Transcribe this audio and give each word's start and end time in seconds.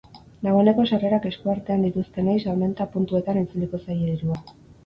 Dagoeneko 0.45 0.85
sarrerak 0.91 1.27
eskuartean 1.31 1.85
dituztenei, 1.87 2.35
salmenta 2.47 2.91
puntuetan 2.97 3.41
itzuliko 3.45 3.85
zaie 3.85 4.09
dirua. 4.11 4.43